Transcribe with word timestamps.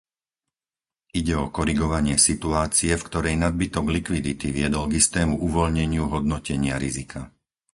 Ide 1.19 1.33
o 1.43 1.53
korigovanie 1.57 2.15
situácie, 2.27 2.91
v 2.97 3.05
ktorej 3.09 3.35
nadbytok 3.45 3.85
likvidity 3.95 4.47
viedol 4.57 4.85
k 4.89 4.97
istému 5.01 5.35
uvoľneniu 5.47 6.03
hodnotenia 6.13 6.75
rizika. 6.85 7.21